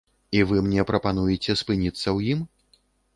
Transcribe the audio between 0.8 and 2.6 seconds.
прапануеце спыніцца ў ім?